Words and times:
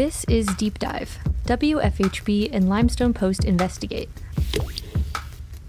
This 0.00 0.24
is 0.30 0.46
Deep 0.54 0.78
Dive, 0.78 1.18
WFHB 1.44 2.48
and 2.54 2.70
Limestone 2.70 3.12
Post 3.12 3.44
Investigate, 3.44 4.08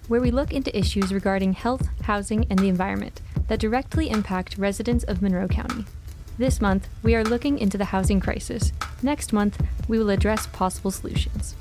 where 0.07 0.21
we 0.21 0.31
look 0.31 0.53
into 0.53 0.73
issues 0.73 1.13
regarding 1.13 1.51
health, 1.51 1.89
housing, 2.03 2.45
and 2.49 2.57
the 2.57 2.69
environment 2.69 3.19
that 3.49 3.59
directly 3.59 4.09
impact 4.09 4.57
residents 4.57 5.03
of 5.03 5.21
Monroe 5.21 5.49
County. 5.49 5.83
This 6.37 6.61
month, 6.61 6.87
we 7.03 7.13
are 7.13 7.25
looking 7.25 7.59
into 7.59 7.77
the 7.77 7.83
housing 7.83 8.21
crisis. 8.21 8.71
Next 9.03 9.33
month, 9.33 9.61
we 9.89 9.99
will 9.99 10.09
address 10.09 10.47
possible 10.47 10.91
solutions. 10.91 11.57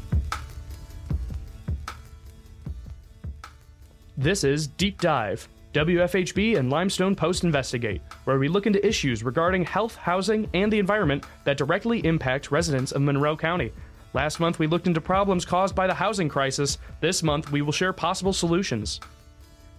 This 4.16 4.44
is 4.44 4.68
Deep 4.68 5.00
Dive, 5.00 5.48
WFHB 5.72 6.58
and 6.58 6.68
Limestone 6.68 7.14
Post 7.14 7.44
Investigate, 7.44 8.00
where 8.24 8.40
we 8.40 8.48
look 8.48 8.66
into 8.66 8.84
issues 8.84 9.22
regarding 9.22 9.64
health, 9.64 9.94
housing, 9.94 10.50
and 10.52 10.72
the 10.72 10.80
environment 10.80 11.24
that 11.44 11.56
directly 11.56 12.04
impact 12.04 12.50
residents 12.50 12.90
of 12.90 13.02
Monroe 13.02 13.36
County. 13.36 13.72
Last 14.12 14.40
month, 14.40 14.58
we 14.58 14.66
looked 14.66 14.88
into 14.88 15.00
problems 15.00 15.44
caused 15.44 15.76
by 15.76 15.86
the 15.86 15.94
housing 15.94 16.28
crisis. 16.28 16.78
This 17.00 17.22
month, 17.22 17.52
we 17.52 17.62
will 17.62 17.70
share 17.70 17.92
possible 17.92 18.32
solutions. 18.32 18.98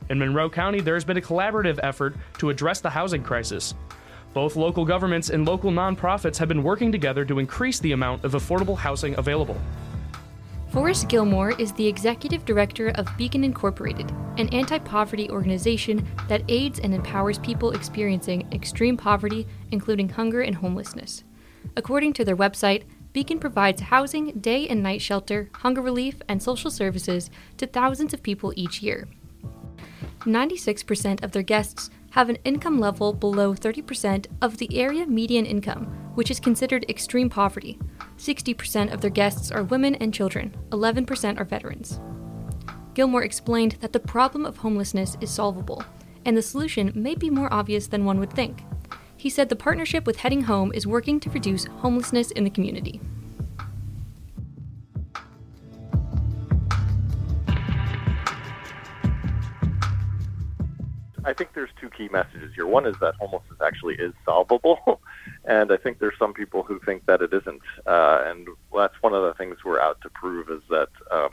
In 0.09 0.17
Monroe 0.17 0.49
County, 0.49 0.79
there 0.79 0.93
has 0.93 1.03
been 1.03 1.17
a 1.17 1.21
collaborative 1.21 1.79
effort 1.83 2.15
to 2.37 2.49
address 2.49 2.79
the 2.79 2.89
housing 2.89 3.21
crisis. 3.21 3.73
Both 4.33 4.55
local 4.55 4.85
governments 4.85 5.29
and 5.29 5.45
local 5.45 5.71
nonprofits 5.71 6.37
have 6.37 6.47
been 6.47 6.63
working 6.63 6.93
together 6.93 7.25
to 7.25 7.39
increase 7.39 7.79
the 7.79 7.91
amount 7.91 8.23
of 8.23 8.31
affordable 8.31 8.77
housing 8.77 9.17
available. 9.17 9.59
Forrest 10.71 11.09
Gilmore 11.09 11.51
is 11.59 11.73
the 11.73 11.85
executive 11.85 12.45
director 12.45 12.91
of 12.91 13.17
Beacon 13.17 13.43
Incorporated, 13.43 14.09
an 14.37 14.47
anti 14.53 14.79
poverty 14.79 15.29
organization 15.29 16.07
that 16.29 16.43
aids 16.47 16.79
and 16.79 16.93
empowers 16.93 17.37
people 17.39 17.71
experiencing 17.71 18.47
extreme 18.53 18.95
poverty, 18.95 19.45
including 19.71 20.07
hunger 20.07 20.39
and 20.39 20.55
homelessness. 20.55 21.25
According 21.75 22.13
to 22.13 22.23
their 22.23 22.37
website, 22.37 22.83
Beacon 23.11 23.37
provides 23.37 23.81
housing, 23.81 24.39
day 24.39 24.65
and 24.69 24.81
night 24.81 25.01
shelter, 25.01 25.49
hunger 25.55 25.81
relief, 25.81 26.21
and 26.29 26.41
social 26.41 26.71
services 26.71 27.29
to 27.57 27.67
thousands 27.67 28.13
of 28.13 28.23
people 28.23 28.53
each 28.55 28.81
year. 28.81 29.09
96% 30.21 31.21
of 31.21 31.33
their 31.33 31.43
guests 31.43 31.89
have 32.11 32.29
an 32.29 32.37
income 32.45 32.79
level 32.79 33.11
below 33.11 33.53
30% 33.53 34.27
of 34.41 34.57
the 34.57 34.79
area 34.79 35.05
median 35.05 35.45
income, 35.45 35.87
which 36.15 36.31
is 36.31 36.39
considered 36.39 36.85
extreme 36.87 37.29
poverty. 37.29 37.77
60% 38.21 38.93
of 38.93 39.01
their 39.01 39.09
guests 39.09 39.49
are 39.49 39.63
women 39.63 39.95
and 39.95 40.13
children, 40.13 40.55
11% 40.69 41.39
are 41.39 41.43
veterans. 41.43 41.99
Gilmore 42.93 43.23
explained 43.23 43.77
that 43.79 43.93
the 43.93 43.99
problem 43.99 44.45
of 44.45 44.57
homelessness 44.57 45.17
is 45.21 45.31
solvable, 45.31 45.83
and 46.23 46.37
the 46.37 46.41
solution 46.43 46.91
may 46.93 47.15
be 47.15 47.31
more 47.31 47.51
obvious 47.51 47.87
than 47.87 48.05
one 48.05 48.19
would 48.19 48.31
think. 48.31 48.63
He 49.17 49.27
said 49.27 49.49
the 49.49 49.55
partnership 49.55 50.05
with 50.05 50.17
Heading 50.17 50.43
Home 50.43 50.71
is 50.75 50.85
working 50.85 51.19
to 51.19 51.31
reduce 51.31 51.65
homelessness 51.65 52.29
in 52.29 52.43
the 52.43 52.51
community. 52.51 53.01
I 61.25 61.33
think 61.33 61.53
there's 61.55 61.69
two 61.79 61.89
key 61.89 62.07
messages 62.11 62.51
here. 62.53 62.67
One 62.67 62.85
is 62.85 62.95
that 63.01 63.15
homelessness 63.15 63.59
actually 63.65 63.95
is 63.95 64.13
solvable, 64.25 64.77
and 65.45 65.71
I 65.71 65.77
think 65.77 65.99
there's 65.99 66.17
some 66.19 66.33
people 66.33 66.63
who 66.63 66.79
think 66.79 67.05
that 67.07 67.21
it 67.21 67.33
isn't. 67.33 67.61
Uh, 67.85 68.23
and 68.25 68.47
that's 68.75 68.93
one 69.01 69.13
of 69.13 69.23
the 69.23 69.33
things 69.33 69.57
we're 69.65 69.81
out 69.81 69.99
to 70.01 70.09
prove 70.09 70.49
is 70.49 70.61
that 70.69 70.89
um, 71.09 71.29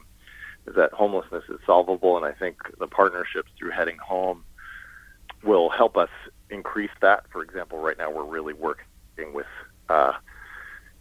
is 0.66 0.74
that 0.76 0.92
homelessness 0.92 1.44
is 1.48 1.58
solvable. 1.66 2.16
And 2.16 2.24
I 2.24 2.32
think 2.32 2.56
the 2.78 2.86
partnerships 2.86 3.50
through 3.58 3.70
Heading 3.70 3.98
Home 3.98 4.44
will 5.42 5.68
help 5.68 5.96
us 5.96 6.10
increase 6.50 6.90
that. 7.00 7.24
For 7.30 7.42
example, 7.42 7.78
right 7.78 7.98
now 7.98 8.10
we're 8.10 8.24
really 8.24 8.54
working 8.54 8.86
with 9.32 9.46
uh, 9.88 10.12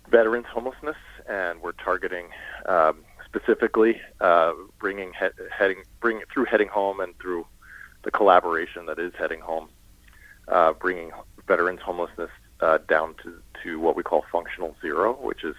veterans 0.10 0.46
homelessness, 0.52 0.98
and 1.30 1.62
we're 1.62 1.72
targeting 1.74 2.28
um, 2.66 3.04
specifically 3.26 4.02
uh, 4.20 4.54
bringing 4.80 5.14
he- 5.14 5.44
heading 5.58 5.84
bring 6.02 6.22
through 6.34 6.46
Heading 6.46 6.70
Home 6.70 7.00
and 7.00 7.18
through 7.20 7.46
the 8.04 8.12
collaboration 8.12 8.86
that 8.86 9.00
is 9.00 9.14
heading 9.18 9.40
home, 9.40 9.70
uh, 10.50 10.74
bringing 10.74 11.12
veterans 11.48 11.82
homelessness 11.82 12.30
uh, 12.62 12.80
down 12.90 13.16
to, 13.24 13.42
to 13.64 13.80
what 13.80 13.96
we 13.96 14.04
call 14.04 14.26
functional 14.32 14.76
zero, 14.82 15.14
which 15.14 15.44
is 15.44 15.56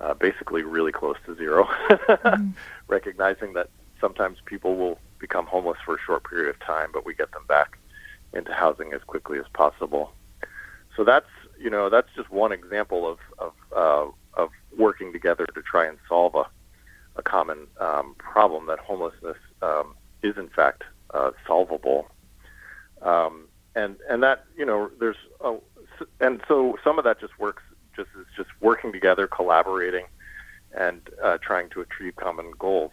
uh, 0.00 0.14
basically 0.14 0.62
really 0.62 0.92
close 0.92 1.16
to 1.26 1.36
0 1.36 1.64
mm-hmm. 1.90 2.50
recognizing 2.88 3.52
that 3.52 3.68
sometimes 4.00 4.38
people 4.44 4.76
will 4.76 4.98
become 5.18 5.46
homeless 5.46 5.78
for 5.84 5.94
a 5.94 5.98
short 6.04 6.28
period 6.28 6.48
of 6.48 6.58
time, 6.60 6.90
but 6.92 7.06
we 7.06 7.14
get 7.14 7.30
them 7.32 7.44
back 7.46 7.78
into 8.34 8.52
housing 8.52 8.92
as 8.92 9.02
quickly 9.06 9.38
as 9.38 9.44
possible. 9.54 10.12
So 10.96 11.04
that's 11.04 11.26
you 11.58 11.70
know 11.70 11.88
that's 11.88 12.08
just 12.16 12.30
one 12.30 12.52
example 12.52 13.06
of 13.06 13.18
of, 13.38 13.52
uh, 13.74 14.40
of 14.42 14.50
working 14.76 15.12
together 15.12 15.46
to 15.46 15.62
try 15.62 15.86
and 15.86 15.96
solve 16.08 16.34
a, 16.34 16.44
a 17.16 17.22
common 17.22 17.66
um, 17.80 18.14
problem 18.18 18.66
that 18.66 18.78
homelessness 18.78 19.38
um, 19.62 19.94
is 20.22 20.36
in 20.36 20.48
fact 20.48 20.82
uh, 21.14 21.30
solvable. 21.46 22.08
Um, 23.00 23.48
and 23.74 23.96
and 24.08 24.22
that 24.22 24.44
you 24.56 24.66
know 24.66 24.90
there's 24.98 25.16
a, 25.40 25.56
and 26.20 26.40
so 26.48 26.78
some 26.84 26.98
of 26.98 27.04
that 27.04 27.20
just 27.20 27.38
works 27.38 27.62
just 27.94 28.08
is 28.18 28.26
just 28.36 28.50
working 28.60 28.92
together, 28.92 29.26
collaborating, 29.26 30.06
and 30.76 31.00
uh, 31.22 31.38
trying 31.38 31.68
to 31.70 31.80
achieve 31.80 32.16
common 32.16 32.52
goals. 32.58 32.92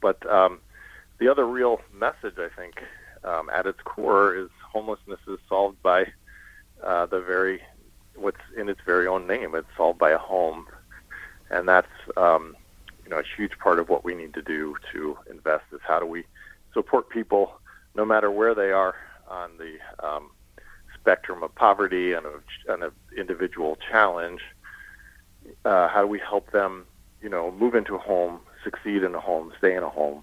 But 0.00 0.24
um, 0.30 0.60
the 1.18 1.28
other 1.28 1.46
real 1.46 1.80
message 1.92 2.34
I 2.38 2.48
think 2.54 2.82
um, 3.24 3.50
at 3.50 3.66
its 3.66 3.80
core 3.84 4.34
is 4.34 4.48
homelessness 4.62 5.20
is 5.26 5.38
solved 5.48 5.82
by 5.82 6.06
uh, 6.82 7.06
the 7.06 7.20
very 7.20 7.62
what's 8.14 8.40
in 8.56 8.68
its 8.68 8.80
very 8.84 9.06
own 9.06 9.26
name. 9.26 9.54
It's 9.54 9.66
solved 9.76 9.98
by 9.98 10.10
a 10.10 10.18
home, 10.18 10.66
and 11.50 11.68
that's 11.68 11.88
um, 12.16 12.56
you 13.04 13.10
know 13.10 13.18
a 13.18 13.24
huge 13.36 13.58
part 13.58 13.78
of 13.78 13.88
what 13.88 14.04
we 14.04 14.14
need 14.14 14.34
to 14.34 14.42
do 14.42 14.76
to 14.92 15.18
invest 15.30 15.64
is 15.72 15.80
how 15.86 15.98
do 15.98 16.06
we 16.06 16.24
support 16.74 17.08
people 17.08 17.52
no 17.94 18.04
matter 18.04 18.30
where 18.30 18.54
they 18.54 18.70
are 18.70 18.94
on 19.28 19.50
the 19.58 19.78
um, 20.06 20.30
spectrum 21.08 21.42
of 21.42 21.54
poverty 21.54 22.12
and 22.12 22.26
an 22.68 22.90
individual 23.16 23.78
challenge. 23.90 24.42
Uh, 25.64 25.88
how 25.88 26.02
do 26.02 26.06
we 26.06 26.18
help 26.18 26.52
them, 26.52 26.84
you 27.22 27.30
know, 27.30 27.50
move 27.50 27.74
into 27.74 27.94
a 27.94 27.98
home, 27.98 28.40
succeed 28.62 29.02
in 29.02 29.14
a 29.14 29.20
home, 29.20 29.50
stay 29.56 29.74
in 29.74 29.82
a 29.82 29.88
home, 29.88 30.22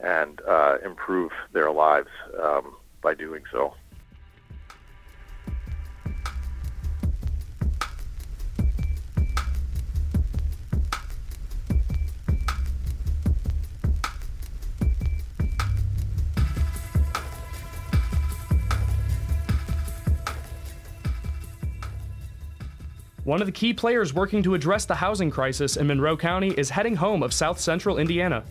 and 0.00 0.40
uh, 0.48 0.78
improve 0.84 1.30
their 1.52 1.70
lives 1.70 2.08
um, 2.42 2.74
by 3.02 3.14
doing 3.14 3.44
so? 3.52 3.74
One 23.26 23.40
of 23.40 23.46
the 23.46 23.52
key 23.52 23.74
players 23.74 24.14
working 24.14 24.44
to 24.44 24.54
address 24.54 24.84
the 24.84 24.94
housing 24.94 25.32
crisis 25.32 25.76
in 25.76 25.88
Monroe 25.88 26.16
County 26.16 26.50
is 26.50 26.70
Heading 26.70 26.94
Home 26.94 27.24
of 27.24 27.34
South 27.34 27.58
Central 27.58 27.98
Indiana. 27.98 28.44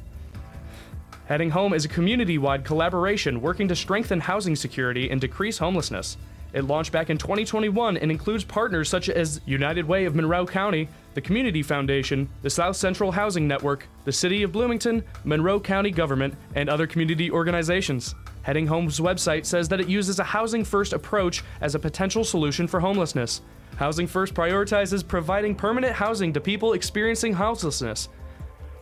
Heading 1.28 1.52
Home 1.52 1.74
is 1.74 1.86
a 1.86 1.88
community 1.88 2.38
wide 2.38 2.66
collaboration 2.66 3.40
working 3.40 3.69
to 3.69 3.75
strengthen 3.78 4.19
housing 4.19 4.53
security 4.53 5.09
and 5.09 5.22
decrease 5.22 5.59
homelessness. 5.59 6.18
It 6.52 6.66
launched 6.66 6.91
back 6.91 7.09
in 7.09 7.18
2021 7.18 7.96
and 7.96 8.12
includes 8.12 8.44
partners 8.44 8.90
such 8.90 9.08
as 9.08 9.40
United 9.46 9.86
Way 9.86 10.03
of 10.03 10.13
Monroe 10.13 10.46
County, 10.46 10.90
the 11.13 11.22
Community 11.22 11.63
Foundation, 11.63 12.28
the 12.42 12.50
South 12.50 12.75
Central 12.75 13.13
Housing 13.13 13.47
Network, 13.47 13.88
the 14.03 14.12
City 14.12 14.44
of 14.44 14.52
Bloomington, 14.52 15.06
Monroe 15.24 15.62
County 15.62 15.92
Government, 15.92 16.34
and 16.53 16.69
other 16.69 16.86
community 16.86 17.31
organizations. 17.31 18.13
Heading 18.42 18.68
Home's 18.68 19.00
website 19.00 19.46
says 19.46 19.69
that 19.69 19.80
it 19.80 19.88
uses 19.88 20.19
a 20.19 20.25
housing 20.25 20.66
first 20.66 20.92
approach 20.92 21.46
as 21.62 21.75
a 21.75 21.80
potential 21.80 22.25
solution 22.25 22.68
for 22.68 22.81
homelessness. 22.81 23.40
Housing 23.77 24.07
First 24.07 24.33
prioritizes 24.33 25.06
providing 25.06 25.54
permanent 25.54 25.94
housing 25.94 26.31
to 26.33 26.39
people 26.39 26.74
experiencing 26.74 27.33
houselessness. 27.33 28.07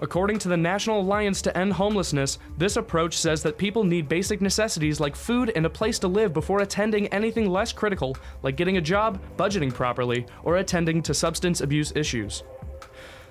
According 0.02 0.38
to 0.40 0.50
the 0.50 0.58
National 0.58 1.00
Alliance 1.00 1.42
to 1.44 1.58
End 1.58 1.74
Homelessness, 1.74 2.38
this 2.58 2.76
approach 2.76 3.18
says 3.18 3.42
that 3.44 3.58
people 3.58 3.84
need 3.84 4.10
basic 4.10 4.42
necessities 4.42 5.00
like 5.00 5.16
food 5.16 5.52
and 5.56 5.66
a 5.66 5.70
place 5.70 5.98
to 6.00 6.08
live 6.08 6.34
before 6.34 6.60
attending 6.60 7.08
anything 7.08 7.50
less 7.50 7.72
critical, 7.72 8.16
like 8.44 8.58
getting 8.58 8.78
a 8.78 8.82
job, 8.82 9.20
budgeting 9.38 9.74
properly, 9.74 10.26
or 10.44 10.58
attending 10.58 11.02
to 11.02 11.14
substance 11.14 11.62
abuse 11.62 11.94
issues. 11.96 12.44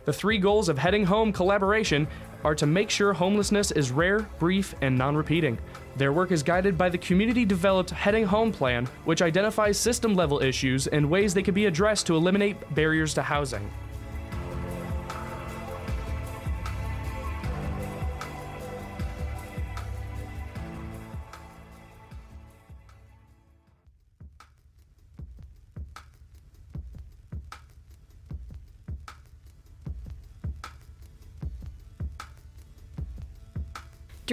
The 0.05 0.12
three 0.12 0.38
goals 0.38 0.69
of 0.69 0.79
Heading 0.79 1.05
Home 1.05 1.32
collaboration 1.32 2.09
are 2.43 2.56
to 2.56 2.67
make 2.67 2.91
sure 2.91 3.12
homelessness 3.12 3.70
is 3.70 3.93
rare, 3.93 4.20
brief, 4.41 4.75
and 4.81 4.99
non 4.99 5.14
repeating. 5.14 5.59
Their 5.97 6.12
work 6.12 6.33
is 6.33 6.43
guided 6.43 6.79
by 6.79 6.89
the 6.89 6.97
community 6.99 7.44
developed 7.44 7.91
Heading 7.91 8.25
Home 8.25 8.50
Plan, 8.50 8.87
which 9.05 9.21
identifies 9.21 9.79
system 9.79 10.15
level 10.15 10.41
issues 10.41 10.87
and 10.87 11.11
ways 11.11 11.35
they 11.35 11.43
can 11.43 11.55
be 11.55 11.67
addressed 11.67 12.06
to 12.06 12.17
eliminate 12.17 12.56
barriers 12.75 13.12
to 13.15 13.23
housing. 13.23 13.71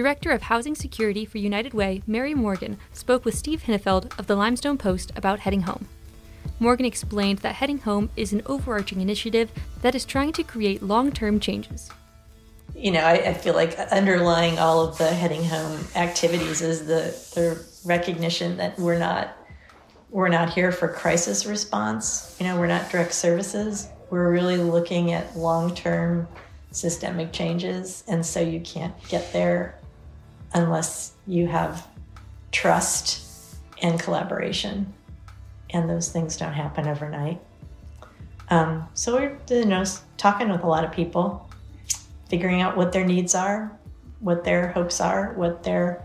Director 0.00 0.30
of 0.30 0.40
Housing 0.40 0.74
Security 0.74 1.26
for 1.26 1.36
United 1.36 1.74
Way, 1.74 2.02
Mary 2.06 2.32
Morgan, 2.32 2.78
spoke 2.90 3.22
with 3.22 3.34
Steve 3.34 3.64
Hinnefeld 3.64 4.18
of 4.18 4.28
the 4.28 4.34
Limestone 4.34 4.78
Post 4.78 5.12
about 5.14 5.40
Heading 5.40 5.60
Home. 5.64 5.88
Morgan 6.58 6.86
explained 6.86 7.40
that 7.40 7.56
Heading 7.56 7.80
Home 7.80 8.08
is 8.16 8.32
an 8.32 8.40
overarching 8.46 9.02
initiative 9.02 9.52
that 9.82 9.94
is 9.94 10.06
trying 10.06 10.32
to 10.32 10.42
create 10.42 10.82
long 10.82 11.12
term 11.12 11.38
changes. 11.38 11.90
You 12.74 12.92
know, 12.92 13.00
I, 13.00 13.12
I, 13.12 13.34
feel 13.34 13.52
like 13.52 13.78
underlying 13.92 14.58
all 14.58 14.88
of 14.88 14.96
the 14.96 15.10
Heading 15.10 15.44
Home 15.44 15.78
activities 15.94 16.62
is 16.62 16.86
the, 16.86 17.14
the 17.38 17.62
recognition 17.84 18.56
that 18.56 18.78
we're 18.78 18.98
not 18.98 19.36
we're 20.08 20.30
not 20.30 20.48
here 20.48 20.72
for 20.72 20.88
crisis 20.88 21.44
response. 21.44 22.38
You 22.40 22.46
know, 22.46 22.58
we're 22.58 22.68
not 22.68 22.90
direct 22.90 23.12
services. 23.12 23.90
We're 24.08 24.32
really 24.32 24.56
looking 24.56 25.12
at 25.12 25.36
long 25.36 25.74
term 25.74 26.26
systemic 26.70 27.32
changes. 27.32 28.02
And 28.08 28.24
so 28.24 28.40
you 28.40 28.60
can't 28.60 28.94
get 29.10 29.30
there 29.34 29.74
unless 30.52 31.12
you 31.26 31.46
have 31.46 31.86
trust 32.52 33.56
and 33.82 33.98
collaboration. 33.98 34.92
And 35.70 35.88
those 35.88 36.10
things 36.10 36.36
don't 36.36 36.52
happen 36.52 36.88
overnight. 36.88 37.40
Um, 38.48 38.88
so 38.94 39.14
we're 39.14 39.38
you 39.48 39.64
know 39.64 39.84
talking 40.16 40.48
with 40.48 40.64
a 40.64 40.66
lot 40.66 40.84
of 40.84 40.90
people, 40.90 41.48
figuring 42.28 42.60
out 42.60 42.76
what 42.76 42.92
their 42.92 43.04
needs 43.04 43.34
are, 43.34 43.70
what 44.18 44.42
their 44.42 44.68
hopes 44.72 45.00
are, 45.00 45.34
what 45.34 45.62
their 45.62 46.02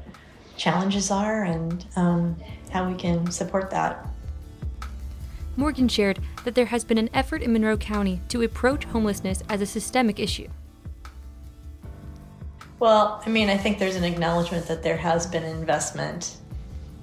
challenges 0.56 1.10
are, 1.10 1.44
and 1.44 1.86
um, 1.96 2.36
how 2.72 2.88
we 2.88 2.96
can 2.96 3.30
support 3.32 3.72
that. 3.72 4.06
Morgan 5.58 5.88
shared 5.88 6.20
that 6.44 6.54
there 6.54 6.66
has 6.66 6.84
been 6.84 6.98
an 6.98 7.10
effort 7.14 7.42
in 7.42 7.54
Monroe 7.54 7.78
County 7.78 8.22
to 8.30 8.42
approach 8.42 8.84
homelessness 8.86 9.42
as 9.50 9.62
a 9.62 9.66
systemic 9.66 10.20
issue. 10.20 10.50
Well, 12.86 13.20
I 13.26 13.30
mean, 13.30 13.50
I 13.50 13.58
think 13.58 13.80
there's 13.80 13.96
an 13.96 14.04
acknowledgement 14.04 14.68
that 14.68 14.84
there 14.84 14.96
has 14.96 15.26
been 15.26 15.42
investment 15.42 16.38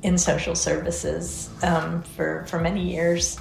in 0.04 0.16
social 0.16 0.54
services 0.54 1.50
um, 1.64 2.04
for, 2.04 2.46
for 2.46 2.60
many 2.60 2.88
years, 2.88 3.36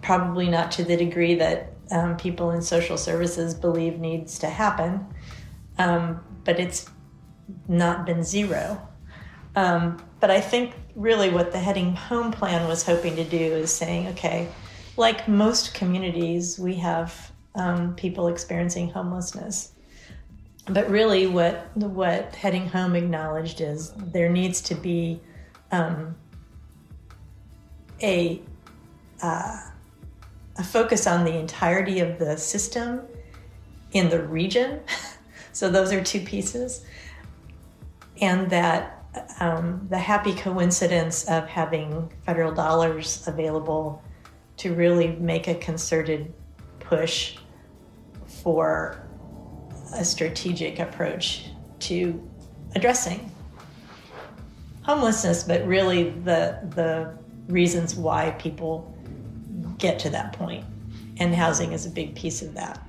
probably 0.00 0.48
not 0.48 0.72
to 0.72 0.82
the 0.82 0.96
degree 0.96 1.34
that 1.34 1.74
um, 1.90 2.16
people 2.16 2.52
in 2.52 2.62
social 2.62 2.96
services 2.96 3.52
believe 3.52 3.98
needs 3.98 4.38
to 4.38 4.48
happen, 4.48 5.06
um, 5.76 6.24
but 6.44 6.58
it's 6.58 6.88
not 7.68 8.06
been 8.06 8.24
zero. 8.24 8.88
Um, 9.54 10.02
but 10.20 10.30
I 10.30 10.40
think 10.40 10.72
really 10.96 11.28
what 11.28 11.52
the 11.52 11.58
Heading 11.58 11.94
Home 11.94 12.32
plan 12.32 12.66
was 12.66 12.82
hoping 12.82 13.14
to 13.16 13.24
do 13.24 13.36
is 13.36 13.70
saying, 13.70 14.06
okay, 14.08 14.48
like 14.96 15.28
most 15.28 15.74
communities, 15.74 16.58
we 16.58 16.76
have 16.76 17.30
um, 17.56 17.94
people 17.94 18.28
experiencing 18.28 18.88
homelessness. 18.88 19.71
But 20.66 20.88
really, 20.88 21.26
what 21.26 21.76
what 21.76 22.36
Heading 22.36 22.68
Home 22.68 22.94
acknowledged 22.94 23.60
is 23.60 23.92
there 23.96 24.28
needs 24.28 24.60
to 24.62 24.74
be 24.76 25.20
um, 25.72 26.14
a 28.00 28.40
uh, 29.20 29.60
a 30.56 30.62
focus 30.62 31.06
on 31.06 31.24
the 31.24 31.36
entirety 31.36 31.98
of 32.00 32.18
the 32.18 32.36
system 32.36 33.00
in 33.92 34.08
the 34.08 34.22
region. 34.22 34.80
so 35.52 35.68
those 35.68 35.92
are 35.92 36.02
two 36.02 36.20
pieces, 36.20 36.84
and 38.20 38.48
that 38.50 39.04
um, 39.40 39.86
the 39.90 39.98
happy 39.98 40.32
coincidence 40.32 41.24
of 41.24 41.48
having 41.48 42.10
federal 42.24 42.52
dollars 42.52 43.26
available 43.26 44.00
to 44.58 44.74
really 44.74 45.16
make 45.16 45.48
a 45.48 45.54
concerted 45.56 46.32
push 46.78 47.36
for 48.26 49.04
a 49.94 50.04
strategic 50.04 50.78
approach 50.78 51.46
to 51.80 52.28
addressing 52.74 53.30
homelessness, 54.82 55.44
but 55.44 55.66
really 55.66 56.10
the 56.10 56.58
the 56.74 57.16
reasons 57.48 57.94
why 57.94 58.30
people 58.38 58.92
get 59.78 59.98
to 60.00 60.10
that 60.10 60.32
point, 60.32 60.64
and 61.18 61.34
housing 61.34 61.72
is 61.72 61.86
a 61.86 61.90
big 61.90 62.14
piece 62.14 62.42
of 62.42 62.54
that. 62.54 62.80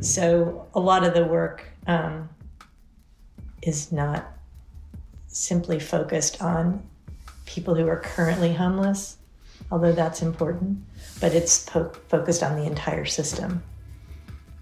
So 0.00 0.66
a 0.74 0.80
lot 0.80 1.04
of 1.04 1.14
the 1.14 1.24
work 1.24 1.64
um, 1.86 2.28
is 3.62 3.92
not 3.92 4.26
simply 5.26 5.78
focused 5.78 6.42
on 6.42 6.86
people 7.46 7.74
who 7.74 7.86
are 7.88 8.00
currently 8.00 8.52
homeless, 8.52 9.16
although 9.70 9.92
that's 9.92 10.22
important, 10.22 10.78
but 11.20 11.34
it's 11.34 11.64
po- 11.64 11.92
focused 12.08 12.42
on 12.42 12.56
the 12.56 12.64
entire 12.64 13.04
system 13.04 13.62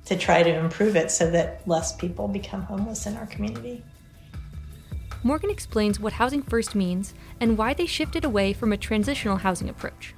to 0.04 0.16
try 0.16 0.42
to 0.42 0.50
improve 0.50 0.96
it 0.96 1.10
so 1.10 1.30
that 1.30 1.66
less 1.66 1.96
people 1.96 2.28
become 2.28 2.62
homeless 2.62 3.06
in 3.06 3.16
our 3.16 3.26
community. 3.26 3.82
Morgan 5.22 5.48
explains 5.48 5.98
what 5.98 6.14
Housing 6.14 6.42
First 6.42 6.74
means 6.74 7.14
and 7.40 7.56
why 7.56 7.72
they 7.72 7.86
shifted 7.86 8.24
away 8.24 8.52
from 8.52 8.72
a 8.72 8.76
transitional 8.76 9.38
housing 9.38 9.70
approach. 9.70 10.14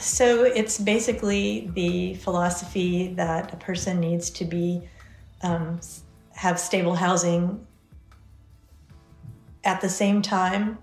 So 0.00 0.44
it's 0.44 0.78
basically 0.78 1.70
the 1.74 2.14
philosophy 2.14 3.14
that 3.14 3.52
a 3.52 3.56
person 3.56 4.00
needs 4.00 4.30
to 4.30 4.44
be 4.44 4.88
um, 5.42 5.80
have 6.32 6.58
stable 6.58 6.94
housing 6.94 7.66
at 9.62 9.80
the 9.80 9.88
same 9.88 10.22
time 10.22 10.78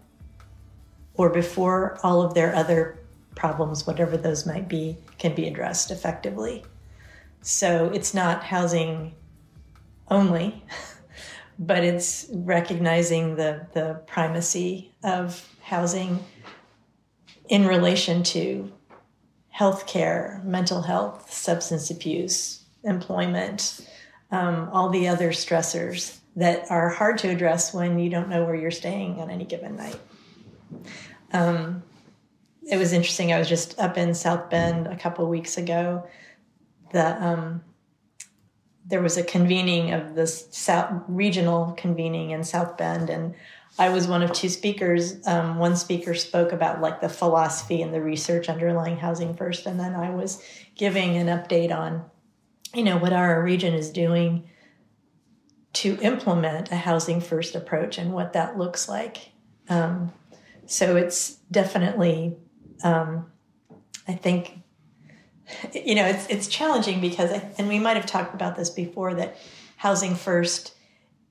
or 1.15 1.29
before 1.29 1.99
all 2.03 2.21
of 2.21 2.33
their 2.33 2.55
other 2.55 3.00
problems, 3.41 3.87
whatever 3.87 4.17
those 4.17 4.45
might 4.45 4.67
be, 4.69 4.95
can 5.17 5.33
be 5.33 5.47
addressed 5.47 5.89
effectively. 5.89 6.63
So 7.41 7.89
it's 7.91 8.13
not 8.13 8.43
housing 8.43 9.15
only, 10.09 10.63
but 11.59 11.83
it's 11.83 12.27
recognizing 12.31 13.37
the, 13.37 13.65
the 13.73 13.99
primacy 14.05 14.93
of 15.03 15.49
housing 15.63 16.23
in 17.49 17.65
relation 17.65 18.21
to 18.21 18.71
healthcare, 19.59 20.43
mental 20.43 20.83
health, 20.83 21.33
substance 21.33 21.89
abuse, 21.89 22.63
employment, 22.83 23.87
um, 24.29 24.69
all 24.71 24.89
the 24.89 25.07
other 25.07 25.31
stressors 25.31 26.19
that 26.35 26.69
are 26.69 26.89
hard 26.89 27.17
to 27.17 27.27
address 27.27 27.73
when 27.73 27.97
you 27.97 28.11
don't 28.11 28.29
know 28.29 28.45
where 28.45 28.55
you're 28.55 28.69
staying 28.69 29.19
on 29.19 29.31
any 29.31 29.45
given 29.45 29.77
night. 29.77 29.99
Um, 31.33 31.81
it 32.69 32.77
was 32.77 32.93
interesting. 32.93 33.33
I 33.33 33.39
was 33.39 33.49
just 33.49 33.79
up 33.79 33.97
in 33.97 34.13
South 34.13 34.49
Bend 34.49 34.87
a 34.87 34.95
couple 34.95 35.27
weeks 35.27 35.57
ago. 35.57 36.07
The 36.91 37.23
um, 37.23 37.63
there 38.85 39.01
was 39.01 39.17
a 39.17 39.23
convening 39.23 39.91
of 39.91 40.15
this 40.15 40.47
South 40.51 41.03
regional 41.07 41.73
convening 41.73 42.31
in 42.31 42.43
South 42.43 42.77
Bend, 42.77 43.09
and 43.09 43.35
I 43.79 43.89
was 43.89 44.07
one 44.07 44.21
of 44.21 44.33
two 44.33 44.49
speakers. 44.49 45.25
Um, 45.25 45.57
one 45.57 45.75
speaker 45.75 46.13
spoke 46.13 46.51
about 46.51 46.81
like 46.81 47.01
the 47.01 47.09
philosophy 47.09 47.81
and 47.81 47.93
the 47.93 48.01
research 48.01 48.49
underlying 48.49 48.97
housing 48.97 49.33
first, 49.35 49.65
and 49.65 49.79
then 49.79 49.95
I 49.95 50.09
was 50.09 50.43
giving 50.75 51.17
an 51.17 51.27
update 51.27 51.75
on, 51.75 52.03
you 52.73 52.83
know, 52.83 52.97
what 52.97 53.13
our 53.13 53.41
region 53.41 53.73
is 53.73 53.89
doing 53.89 54.49
to 55.73 55.97
implement 56.01 56.71
a 56.71 56.75
housing 56.75 57.21
first 57.21 57.55
approach 57.55 57.97
and 57.97 58.13
what 58.13 58.33
that 58.33 58.57
looks 58.57 58.89
like. 58.89 59.31
Um, 59.69 60.11
so 60.65 60.95
it's 60.95 61.35
definitely, 61.49 62.35
um, 62.83 63.31
I 64.07 64.13
think, 64.13 64.59
you 65.73 65.95
know, 65.95 66.05
it's 66.05 66.27
it's 66.27 66.47
challenging 66.47 67.01
because, 67.01 67.31
I, 67.31 67.51
and 67.57 67.67
we 67.67 67.79
might 67.79 67.97
have 67.97 68.05
talked 68.05 68.33
about 68.33 68.55
this 68.55 68.69
before, 68.69 69.13
that 69.15 69.37
housing 69.77 70.15
first 70.15 70.75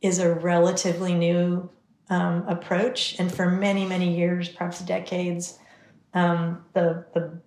is 0.00 0.18
a 0.18 0.32
relatively 0.32 1.14
new 1.14 1.68
um, 2.08 2.44
approach, 2.48 3.18
and 3.18 3.32
for 3.32 3.50
many 3.50 3.86
many 3.86 4.16
years, 4.16 4.48
perhaps 4.48 4.80
decades, 4.80 5.58
um, 6.14 6.64
the 6.72 7.04
the 7.14 7.40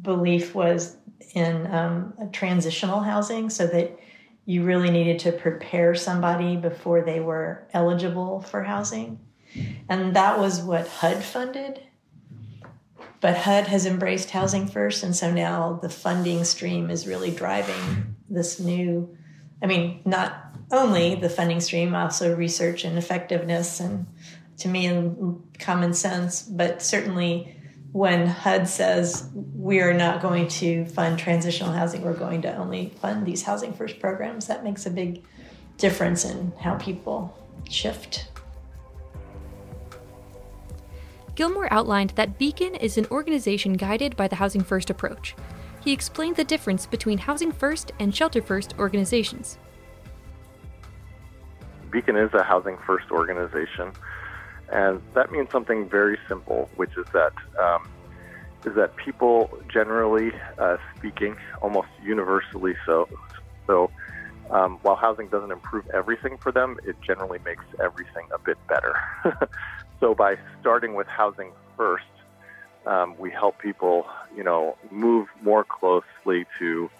belief 0.00 0.54
was 0.54 0.96
in 1.34 1.66
um, 1.72 2.14
transitional 2.32 3.00
housing, 3.00 3.50
so 3.50 3.66
that 3.66 3.98
you 4.46 4.64
really 4.64 4.90
needed 4.90 5.18
to 5.20 5.32
prepare 5.32 5.94
somebody 5.94 6.56
before 6.56 7.02
they 7.02 7.20
were 7.20 7.66
eligible 7.72 8.40
for 8.40 8.64
housing. 8.64 9.18
And 9.88 10.16
that 10.16 10.38
was 10.38 10.62
what 10.62 10.88
HUD 10.88 11.22
funded. 11.22 11.82
But 13.20 13.36
HUD 13.36 13.66
has 13.66 13.84
embraced 13.84 14.30
housing 14.30 14.66
first, 14.66 15.02
and 15.02 15.14
so 15.14 15.30
now 15.30 15.78
the 15.82 15.90
funding 15.90 16.44
stream 16.44 16.90
is 16.90 17.06
really 17.06 17.30
driving 17.30 18.16
this 18.28 18.58
new. 18.58 19.16
I 19.62 19.66
mean, 19.66 20.00
not 20.04 20.56
only 20.70 21.16
the 21.16 21.28
funding 21.28 21.60
stream, 21.60 21.94
also 21.94 22.34
research 22.34 22.84
and 22.84 22.96
effectiveness, 22.96 23.78
and 23.80 24.06
to 24.58 24.68
me, 24.68 24.86
and 24.86 25.42
common 25.58 25.92
sense, 25.92 26.42
but 26.42 26.80
certainly 26.80 27.56
when 27.92 28.26
HUD 28.26 28.68
says 28.68 29.28
we 29.34 29.80
are 29.80 29.92
not 29.92 30.22
going 30.22 30.48
to 30.48 30.86
fund 30.86 31.18
transitional 31.18 31.72
housing, 31.72 32.02
we're 32.02 32.14
going 32.14 32.42
to 32.42 32.56
only 32.56 32.92
fund 33.00 33.26
these 33.26 33.42
housing 33.42 33.72
first 33.74 33.98
programs, 34.00 34.46
that 34.46 34.64
makes 34.64 34.86
a 34.86 34.90
big 34.90 35.22
difference 35.76 36.24
in 36.24 36.52
how 36.60 36.76
people 36.76 37.36
shift. 37.68 38.29
Gilmore 41.40 41.72
outlined 41.72 42.10
that 42.16 42.36
Beacon 42.36 42.74
is 42.74 42.98
an 42.98 43.06
organization 43.10 43.72
guided 43.72 44.14
by 44.14 44.28
the 44.28 44.36
Housing 44.36 44.60
First 44.62 44.90
approach. 44.90 45.34
He 45.82 45.90
explained 45.90 46.36
the 46.36 46.44
difference 46.44 46.84
between 46.84 47.16
Housing 47.16 47.50
First 47.50 47.92
and 47.98 48.14
Shelter 48.14 48.42
First 48.42 48.74
organizations. 48.78 49.56
Beacon 51.90 52.18
is 52.18 52.28
a 52.34 52.42
housing 52.42 52.76
first 52.86 53.10
organization, 53.10 53.90
and 54.70 55.00
that 55.14 55.32
means 55.32 55.50
something 55.50 55.88
very 55.88 56.18
simple, 56.28 56.68
which 56.76 56.90
is 56.98 57.06
that 57.14 57.32
um, 57.58 57.88
is 58.66 58.74
that 58.74 58.94
people 58.96 59.48
generally 59.66 60.32
uh, 60.58 60.76
speaking, 60.98 61.38
almost 61.62 61.88
universally 62.04 62.74
so, 62.84 63.08
so 63.66 63.90
um, 64.50 64.78
while 64.82 64.96
housing 64.96 65.28
doesn't 65.28 65.52
improve 65.52 65.88
everything 65.94 66.36
for 66.36 66.52
them, 66.52 66.78
it 66.84 66.96
generally 67.00 67.38
makes 67.46 67.64
everything 67.82 68.26
a 68.34 68.38
bit 68.38 68.58
better. 68.68 68.94
so 70.00 70.14
by 70.14 70.36
starting 70.60 70.94
with 70.94 71.06
housing 71.06 71.52
first, 71.76 72.04
um, 72.86 73.14
we 73.18 73.30
help 73.30 73.58
people, 73.58 74.06
you 74.34 74.42
know, 74.42 74.76
move 74.90 75.28
more 75.42 75.64
closely 75.64 76.46
to 76.58 76.90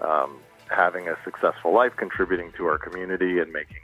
um, 0.00 0.40
having 0.70 1.08
a 1.08 1.16
successful 1.24 1.74
life, 1.74 1.92
contributing 1.96 2.50
to 2.56 2.64
our 2.66 2.78
community, 2.78 3.38
and 3.38 3.52
making 3.52 3.82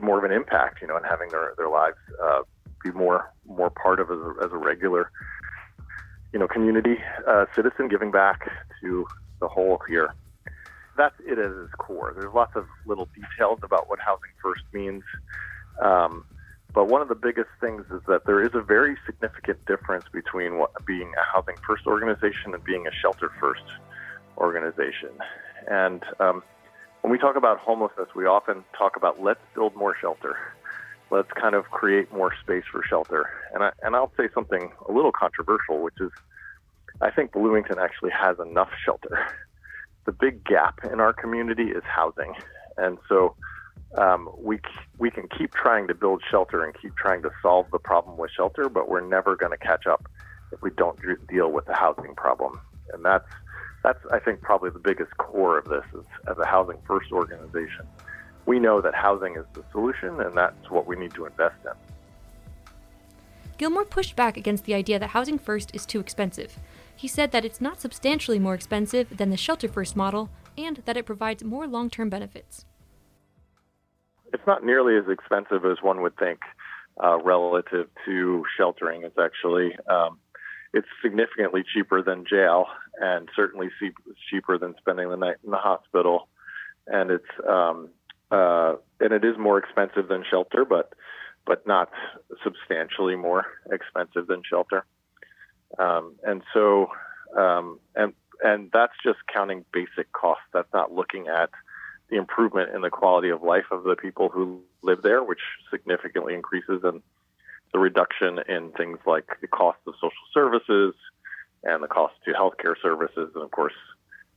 more 0.00 0.18
of 0.18 0.24
an 0.24 0.32
impact, 0.32 0.80
you 0.80 0.86
know, 0.86 0.96
and 0.96 1.04
having 1.04 1.30
their 1.30 1.54
their 1.56 1.68
lives 1.68 1.96
uh, 2.22 2.42
be 2.82 2.92
more 2.92 3.32
more 3.46 3.70
part 3.70 3.98
of 3.98 4.10
as 4.10 4.18
a, 4.18 4.44
as 4.44 4.52
a 4.52 4.56
regular, 4.56 5.10
you 6.32 6.38
know, 6.38 6.46
community 6.46 6.96
uh, 7.26 7.46
citizen, 7.56 7.88
giving 7.88 8.12
back 8.12 8.48
to 8.80 9.06
the 9.40 9.48
whole 9.48 9.80
here. 9.88 10.14
That's 10.96 11.14
it 11.26 11.38
at 11.38 11.50
its 11.50 11.72
core. 11.76 12.12
There's 12.16 12.32
lots 12.32 12.54
of 12.54 12.66
little 12.86 13.08
details 13.14 13.58
about 13.64 13.90
what 13.90 13.98
housing 13.98 14.30
first 14.40 14.62
means. 14.72 15.02
Um, 15.82 16.24
but 16.74 16.88
one 16.88 17.00
of 17.00 17.08
the 17.08 17.14
biggest 17.14 17.50
things 17.60 17.84
is 17.92 18.00
that 18.08 18.26
there 18.26 18.44
is 18.44 18.50
a 18.54 18.60
very 18.60 18.96
significant 19.06 19.64
difference 19.66 20.06
between 20.12 20.58
what, 20.58 20.70
being 20.84 21.12
a 21.16 21.24
housing 21.32 21.54
first 21.66 21.86
organization 21.86 22.52
and 22.52 22.64
being 22.64 22.86
a 22.86 22.90
shelter 23.00 23.30
first 23.40 23.62
organization. 24.36 25.10
And 25.70 26.02
um, 26.18 26.42
when 27.02 27.12
we 27.12 27.18
talk 27.18 27.36
about 27.36 27.58
homelessness, 27.58 28.08
we 28.16 28.26
often 28.26 28.64
talk 28.76 28.96
about 28.96 29.22
let's 29.22 29.40
build 29.54 29.76
more 29.76 29.94
shelter. 30.00 30.36
Let's 31.10 31.30
kind 31.40 31.54
of 31.54 31.66
create 31.66 32.12
more 32.12 32.32
space 32.42 32.64
for 32.72 32.82
shelter. 32.88 33.30
And, 33.52 33.62
I, 33.62 33.70
and 33.82 33.94
I'll 33.94 34.12
say 34.16 34.24
something 34.34 34.72
a 34.88 34.92
little 34.92 35.12
controversial, 35.12 35.80
which 35.80 36.00
is 36.00 36.10
I 37.00 37.10
think 37.10 37.32
Bloomington 37.32 37.78
actually 37.78 38.10
has 38.10 38.36
enough 38.38 38.70
shelter. 38.84 39.18
The 40.06 40.12
big 40.12 40.44
gap 40.44 40.80
in 40.90 41.00
our 41.00 41.12
community 41.12 41.70
is 41.70 41.82
housing. 41.84 42.34
And 42.76 42.98
so 43.08 43.36
um, 43.96 44.28
we 44.36 44.58
we 44.98 45.10
can 45.10 45.28
keep 45.28 45.52
trying 45.54 45.86
to 45.88 45.94
build 45.94 46.22
shelter 46.30 46.64
and 46.64 46.74
keep 46.80 46.96
trying 46.96 47.22
to 47.22 47.30
solve 47.42 47.66
the 47.70 47.78
problem 47.78 48.16
with 48.16 48.30
shelter, 48.30 48.68
but 48.68 48.88
we're 48.88 49.06
never 49.06 49.36
going 49.36 49.52
to 49.52 49.58
catch 49.58 49.86
up 49.86 50.08
if 50.52 50.60
we 50.62 50.70
don't 50.70 50.98
deal 51.28 51.50
with 51.50 51.66
the 51.66 51.74
housing 51.74 52.14
problem. 52.14 52.60
And 52.92 53.04
that's 53.04 53.28
that's 53.82 53.98
I 54.10 54.18
think 54.18 54.40
probably 54.40 54.70
the 54.70 54.80
biggest 54.80 55.16
core 55.18 55.58
of 55.58 55.66
this 55.66 55.84
is 55.94 56.04
as 56.28 56.38
a 56.38 56.46
housing 56.46 56.78
first 56.86 57.12
organization. 57.12 57.86
We 58.46 58.58
know 58.58 58.80
that 58.80 58.94
housing 58.94 59.36
is 59.36 59.44
the 59.54 59.64
solution, 59.72 60.20
and 60.20 60.36
that's 60.36 60.70
what 60.70 60.86
we 60.86 60.96
need 60.96 61.14
to 61.14 61.26
invest 61.26 61.56
in. 61.64 61.72
Gilmore 63.56 63.84
pushed 63.84 64.16
back 64.16 64.36
against 64.36 64.64
the 64.64 64.74
idea 64.74 64.98
that 64.98 65.10
housing 65.10 65.38
first 65.38 65.74
is 65.74 65.86
too 65.86 66.00
expensive. 66.00 66.58
He 66.96 67.06
said 67.06 67.30
that 67.30 67.44
it's 67.44 67.60
not 67.60 67.80
substantially 67.80 68.38
more 68.38 68.54
expensive 68.54 69.16
than 69.16 69.30
the 69.30 69.36
shelter 69.36 69.68
first 69.68 69.94
model 69.94 70.28
and 70.58 70.82
that 70.84 70.96
it 70.96 71.06
provides 71.06 71.44
more 71.44 71.66
long 71.66 71.88
term 71.88 72.08
benefits 72.10 72.64
it's 74.34 74.46
not 74.48 74.64
nearly 74.64 74.96
as 74.96 75.08
expensive 75.08 75.64
as 75.64 75.78
one 75.80 76.02
would 76.02 76.16
think 76.16 76.40
uh, 77.02 77.18
relative 77.22 77.88
to 78.04 78.44
sheltering. 78.58 79.04
It's 79.04 79.18
actually 79.18 79.76
um, 79.88 80.18
it's 80.72 80.88
significantly 81.00 81.62
cheaper 81.72 82.02
than 82.02 82.26
jail, 82.28 82.66
and 83.00 83.28
certainly 83.36 83.68
cheaper 84.28 84.58
than 84.58 84.74
spending 84.78 85.08
the 85.08 85.16
night 85.16 85.36
in 85.44 85.52
the 85.52 85.56
hospital. 85.56 86.28
And 86.88 87.12
it's 87.12 87.24
um, 87.48 87.90
uh, 88.32 88.74
and 88.98 89.12
it 89.12 89.24
is 89.24 89.38
more 89.38 89.56
expensive 89.56 90.08
than 90.08 90.24
shelter, 90.28 90.64
but 90.64 90.92
but 91.46 91.64
not 91.64 91.90
substantially 92.42 93.14
more 93.14 93.46
expensive 93.70 94.26
than 94.26 94.42
shelter. 94.48 94.84
Um, 95.78 96.16
and 96.24 96.42
so 96.52 96.88
um, 97.38 97.78
and 97.94 98.14
and 98.42 98.68
that's 98.72 98.94
just 99.04 99.18
counting 99.32 99.64
basic 99.72 100.10
costs. 100.10 100.44
That's 100.52 100.72
not 100.74 100.92
looking 100.92 101.28
at 101.28 101.50
the 102.10 102.16
improvement 102.16 102.74
in 102.74 102.82
the 102.82 102.90
quality 102.90 103.30
of 103.30 103.42
life 103.42 103.66
of 103.70 103.84
the 103.84 103.96
people 103.96 104.28
who 104.28 104.60
live 104.82 105.02
there, 105.02 105.22
which 105.22 105.40
significantly 105.70 106.34
increases, 106.34 106.82
and 106.84 107.02
the 107.72 107.78
reduction 107.78 108.40
in 108.48 108.70
things 108.72 108.98
like 109.06 109.26
the 109.40 109.48
cost 109.48 109.78
of 109.86 109.94
social 109.94 110.12
services 110.32 110.94
and 111.64 111.82
the 111.82 111.88
cost 111.88 112.14
to 112.24 112.32
healthcare 112.32 112.74
services, 112.80 113.30
and 113.34 113.42
of 113.42 113.50
course, 113.50 113.72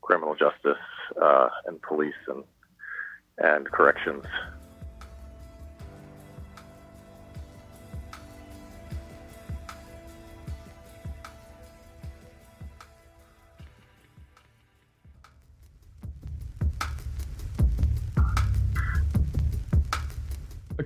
criminal 0.01 0.35
justice 0.35 0.81
uh, 1.21 1.49
and 1.65 1.81
police 1.81 2.15
and 2.27 2.43
and 3.39 3.69
corrections 3.69 4.25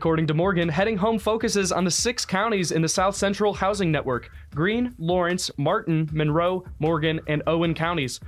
According 0.02 0.26
to 0.26 0.34
Morgan, 0.34 0.68
Heading 0.68 0.98
Home 0.98 1.20
focuses 1.20 1.72
on 1.72 1.84
the 1.84 1.92
six 1.92 2.26
counties 2.26 2.72
in 2.72 2.82
the 2.82 2.90
South 2.90 3.16
Central 3.16 3.54
Housing 3.54 3.92
Network 3.92 4.32
Greene, 4.56 4.96
Lawrence, 4.98 5.52
Martin, 5.58 6.10
Monroe, 6.12 6.66
Morgan, 6.80 7.20
and 7.28 7.44
Owen 7.46 7.76
counties, 7.76 8.20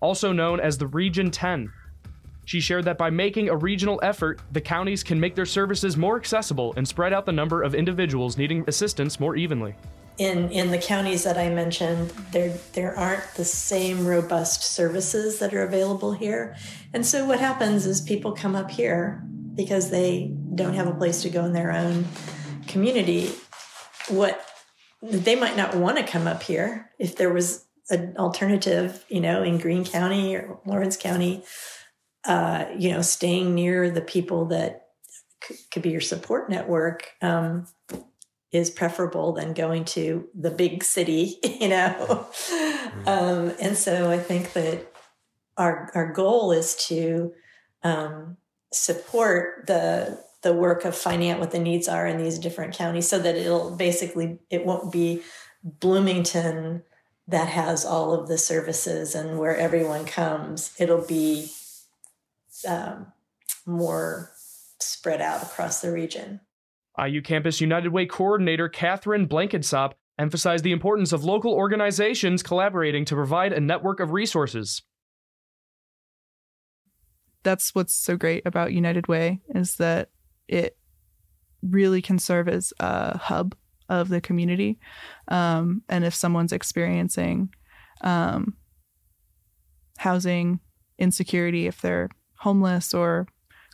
also 0.00 0.32
known 0.32 0.58
as 0.58 0.76
the 0.76 0.88
Region 0.88 1.30
10. 1.30 1.72
She 2.46 2.58
shared 2.58 2.84
that 2.86 2.98
by 2.98 3.10
making 3.10 3.48
a 3.48 3.56
regional 3.56 4.00
effort, 4.02 4.40
the 4.50 4.60
counties 4.60 5.04
can 5.04 5.20
make 5.20 5.36
their 5.36 5.46
services 5.46 5.96
more 5.96 6.16
accessible 6.16 6.74
and 6.76 6.88
spread 6.88 7.12
out 7.12 7.26
the 7.26 7.32
number 7.32 7.62
of 7.62 7.76
individuals 7.76 8.36
needing 8.36 8.64
assistance 8.66 9.20
more 9.20 9.36
evenly. 9.36 9.76
In, 10.18 10.50
in 10.50 10.72
the 10.72 10.78
counties 10.78 11.22
that 11.22 11.38
I 11.38 11.48
mentioned, 11.48 12.10
there, 12.32 12.52
there 12.72 12.98
aren't 12.98 13.34
the 13.36 13.44
same 13.44 14.04
robust 14.04 14.64
services 14.64 15.38
that 15.38 15.54
are 15.54 15.62
available 15.62 16.10
here. 16.10 16.56
And 16.92 17.06
so 17.06 17.24
what 17.24 17.38
happens 17.38 17.86
is 17.86 18.00
people 18.00 18.32
come 18.32 18.56
up 18.56 18.68
here 18.68 19.22
because 19.54 19.90
they 19.90 20.32
don't 20.54 20.74
have 20.74 20.86
a 20.86 20.94
place 20.94 21.22
to 21.22 21.30
go 21.30 21.44
in 21.44 21.52
their 21.52 21.72
own 21.72 22.06
community, 22.66 23.32
what 24.08 24.46
they 25.02 25.34
might 25.36 25.56
not 25.56 25.74
want 25.74 25.96
to 25.96 26.04
come 26.04 26.26
up 26.26 26.42
here 26.42 26.90
if 26.98 27.16
there 27.16 27.32
was 27.32 27.66
an 27.90 28.14
alternative, 28.18 29.04
you 29.08 29.20
know, 29.20 29.42
in 29.42 29.58
Greene 29.58 29.84
County 29.84 30.36
or 30.36 30.60
Lawrence 30.64 30.96
County, 30.96 31.42
uh, 32.24 32.66
you 32.78 32.92
know, 32.92 33.02
staying 33.02 33.54
near 33.54 33.90
the 33.90 34.00
people 34.00 34.46
that 34.46 34.88
c- 35.42 35.56
could 35.72 35.82
be 35.82 35.90
your 35.90 36.00
support 36.00 36.50
network 36.50 37.10
um, 37.22 37.66
is 38.52 38.70
preferable 38.70 39.32
than 39.32 39.54
going 39.54 39.84
to 39.84 40.28
the 40.34 40.50
big 40.50 40.84
city, 40.84 41.38
you 41.60 41.68
know. 41.68 42.26
Mm-hmm. 42.50 43.08
Um, 43.08 43.52
and 43.60 43.76
so 43.76 44.10
I 44.10 44.18
think 44.18 44.52
that 44.52 44.92
our 45.56 45.90
our 45.94 46.12
goal 46.12 46.52
is 46.52 46.76
to 46.86 47.32
um, 47.82 48.36
support 48.72 49.66
the 49.66 50.22
the 50.42 50.52
work 50.54 50.84
of 50.84 50.96
finding 50.96 51.30
out 51.30 51.38
what 51.38 51.50
the 51.50 51.58
needs 51.58 51.86
are 51.86 52.06
in 52.06 52.16
these 52.16 52.38
different 52.38 52.74
counties 52.74 53.08
so 53.08 53.18
that 53.18 53.36
it'll 53.36 53.76
basically 53.76 54.38
it 54.48 54.64
won't 54.64 54.90
be 54.90 55.22
bloomington 55.62 56.82
that 57.28 57.48
has 57.48 57.84
all 57.84 58.12
of 58.12 58.26
the 58.26 58.38
services 58.38 59.14
and 59.14 59.38
where 59.38 59.56
everyone 59.56 60.04
comes. 60.04 60.74
It'll 60.78 61.06
be 61.06 61.50
um, 62.66 63.12
more 63.66 64.32
spread 64.80 65.20
out 65.20 65.42
across 65.42 65.80
the 65.80 65.92
region. 65.92 66.40
Iu 66.98 67.22
campus 67.22 67.60
united 67.60 67.92
way 67.92 68.06
coordinator 68.06 68.68
catherine 68.68 69.28
blankensop 69.28 69.92
emphasized 70.18 70.64
the 70.64 70.72
importance 70.72 71.12
of 71.12 71.24
local 71.24 71.52
organizations 71.52 72.42
collaborating 72.42 73.04
to 73.06 73.14
provide 73.14 73.52
a 73.52 73.60
network 73.60 74.00
of 74.00 74.12
resources 74.12 74.82
that's 77.42 77.74
what's 77.74 77.94
so 77.94 78.16
great 78.16 78.46
about 78.46 78.72
United 78.72 79.08
Way 79.08 79.40
is 79.54 79.76
that 79.76 80.10
it 80.48 80.76
really 81.62 82.02
can 82.02 82.18
serve 82.18 82.48
as 82.48 82.72
a 82.80 83.18
hub 83.18 83.54
of 83.88 84.08
the 84.08 84.20
community. 84.20 84.78
Um, 85.28 85.82
and 85.88 86.04
if 86.04 86.14
someone's 86.14 86.52
experiencing 86.52 87.52
um, 88.02 88.54
housing 89.98 90.60
insecurity, 90.98 91.66
if 91.66 91.80
they're 91.80 92.08
homeless 92.38 92.94
or 92.94 93.26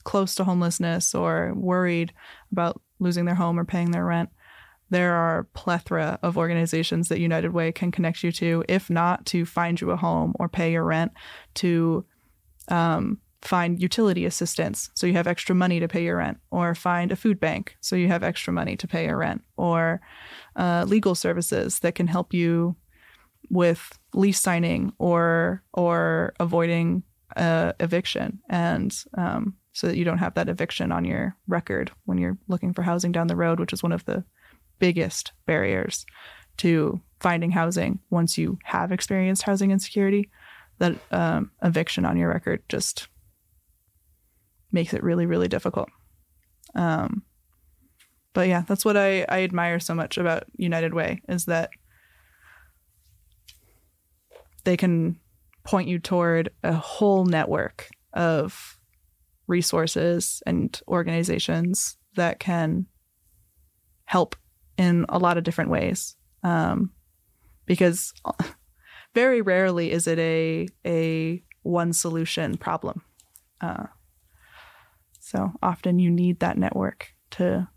close 0.05 0.35
to 0.37 0.45
homelessness 0.45 1.15
or 1.15 1.53
worried 1.55 2.13
about 2.53 2.81
losing 2.99 3.25
their 3.25 3.35
home 3.35 3.59
or 3.59 3.65
paying 3.65 3.91
their 3.91 4.05
rent, 4.05 4.31
there 4.89 5.15
are 5.15 5.49
plethora 5.53 6.19
of 6.23 6.39
organizations 6.39 7.09
that 7.09 7.19
United 7.19 7.53
Way 7.53 7.73
can 7.73 7.91
connect 7.91 8.23
you 8.23 8.31
to, 8.33 8.65
if 8.69 8.89
not 8.89 9.27
to 9.27 9.45
find 9.45 9.81
you 9.81 9.91
a 9.91 9.97
home 9.97 10.33
or 10.39 10.49
pay 10.49 10.73
your 10.73 10.85
rent, 10.85 11.13
to 11.55 12.05
um, 12.69 13.19
find 13.47 13.81
utility 13.81 14.25
assistance 14.25 14.91
so 14.95 15.07
you 15.07 15.13
have 15.13 15.27
extra 15.27 15.55
money 15.55 15.81
to 15.81 15.89
pay 15.89 16.03
your 16.03 16.17
rent, 16.17 16.39
or 16.51 16.75
find 16.75 17.13
a 17.13 17.17
food 17.17 17.39
bank 17.41 17.77
so 17.81 17.97
you 17.97 18.09
have 18.09 18.23
extra 18.23 18.53
money 18.53 18.77
to 18.77 18.89
pay 18.89 19.05
your 19.07 19.19
rent, 19.19 19.43
or 19.57 20.01
uh, 20.57 20.85
legal 20.87 21.15
services 21.15 21.79
that 21.81 21.95
can 21.95 22.07
help 22.07 22.35
you 22.35 22.77
with 23.51 23.99
lease 24.15 24.41
signing 24.41 24.93
or 24.99 25.63
or 25.73 26.35
avoiding 26.41 27.03
uh, 27.37 27.73
eviction 27.81 28.41
and 28.49 29.05
um, 29.17 29.55
so 29.73 29.87
that 29.87 29.97
you 29.97 30.05
don't 30.05 30.19
have 30.19 30.35
that 30.35 30.49
eviction 30.49 30.91
on 30.91 31.05
your 31.05 31.37
record 31.47 31.91
when 32.07 32.19
you're 32.19 32.39
looking 32.49 32.73
for 32.73 32.83
housing 32.83 33.13
down 33.13 33.27
the 33.27 33.37
road, 33.37 33.61
which 33.61 33.75
is 33.75 33.83
one 33.83 33.93
of 33.93 34.05
the 34.07 34.25
biggest 34.79 35.33
barriers 35.45 36.07
to 36.57 36.99
finding 37.21 37.51
housing 37.51 37.99
once 38.11 38.39
you 38.39 38.59
have 38.65 38.91
experienced 38.91 39.43
housing 39.43 39.71
insecurity. 39.71 40.31
That 40.79 40.97
um, 41.11 41.51
eviction 41.63 42.05
on 42.05 42.17
your 42.17 42.29
record 42.29 42.63
just 42.69 43.09
makes 44.77 44.93
it 44.93 45.03
really, 45.03 45.25
really 45.25 45.49
difficult. 45.49 45.89
Um, 46.75 47.23
but 48.35 48.47
yeah, 48.47 48.63
that's 48.69 48.85
what 48.85 48.97
I, 48.97 49.23
I 49.23 49.43
admire 49.43 49.81
so 49.81 49.95
much 49.95 50.19
about 50.19 50.45
United 50.57 50.93
Way 50.93 51.23
is 51.31 51.47
that 51.47 51.71
they 54.65 54.77
can 54.77 55.19
point 55.65 55.89
you 55.89 55.99
toward 55.99 56.51
a 56.63 56.75
whole 56.75 57.25
network 57.25 57.89
of 58.13 58.79
resources 59.47 60.43
and 60.47 60.79
organizations 60.87 61.97
that 62.17 62.39
can 62.39 62.85
help 64.05 64.37
in 64.77 65.07
a 65.09 65.19
lot 65.19 65.39
of 65.39 65.45
different 65.45 65.71
ways. 65.71 66.17
Um, 66.43 66.93
because 67.65 68.13
very 69.15 69.41
rarely 69.41 69.91
is 69.91 70.07
it 70.07 70.19
a 70.19 70.69
a 70.85 71.43
one 71.63 71.95
solution 71.95 72.59
problem. 72.59 73.01
Uh, 73.63 73.87
so 75.27 75.51
often 75.61 75.99
you 75.99 76.09
need 76.09 76.39
that 76.39 76.57
network 76.57 77.13
to 77.33 77.69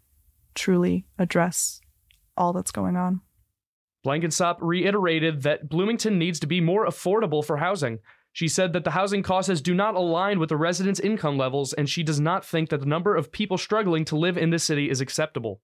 truly 0.53 1.07
address 1.17 1.81
all 2.37 2.53
that's 2.53 2.69
going 2.69 2.95
on. 2.95 3.21
Blenkinsop 4.05 4.57
reiterated 4.61 5.41
that 5.41 5.67
Bloomington 5.67 6.19
needs 6.19 6.39
to 6.41 6.47
be 6.47 6.61
more 6.61 6.85
affordable 6.85 7.43
for 7.43 7.57
housing. 7.57 7.97
She 8.33 8.47
said 8.47 8.73
that 8.73 8.83
the 8.83 8.91
housing 8.91 9.23
costs 9.23 9.61
do 9.61 9.73
not 9.73 9.95
align 9.95 10.37
with 10.37 10.49
the 10.49 10.57
residents' 10.57 10.99
income 10.99 11.39
levels, 11.39 11.73
and 11.73 11.89
she 11.89 12.03
does 12.03 12.19
not 12.19 12.45
think 12.45 12.69
that 12.69 12.81
the 12.81 12.85
number 12.85 13.15
of 13.15 13.31
people 13.31 13.57
struggling 13.57 14.05
to 14.05 14.15
live 14.15 14.37
in 14.37 14.51
the 14.51 14.59
city 14.59 14.87
is 14.87 15.01
acceptable. 15.01 15.59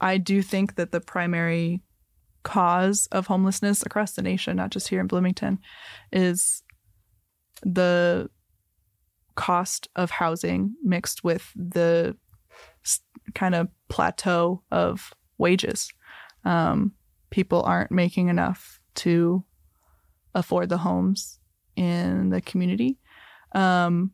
I 0.00 0.18
do 0.18 0.40
think 0.40 0.76
that 0.76 0.92
the 0.92 1.00
primary 1.00 1.82
cause 2.44 3.08
of 3.10 3.26
homelessness 3.26 3.82
across 3.82 4.12
the 4.12 4.22
nation, 4.22 4.56
not 4.56 4.70
just 4.70 4.86
here 4.86 5.00
in 5.00 5.08
Bloomington, 5.08 5.58
is 6.12 6.62
the 7.64 8.30
cost 9.38 9.88
of 9.94 10.10
housing 10.10 10.74
mixed 10.82 11.22
with 11.22 11.52
the 11.54 12.16
kind 13.36 13.54
of 13.54 13.68
plateau 13.88 14.64
of 14.72 15.14
wages. 15.38 15.88
Um, 16.44 16.90
people 17.30 17.62
aren't 17.62 17.92
making 17.92 18.26
enough 18.26 18.80
to 18.96 19.44
afford 20.34 20.70
the 20.70 20.78
homes 20.78 21.38
in 21.76 22.30
the 22.30 22.40
community. 22.40 22.98
Um, 23.54 24.10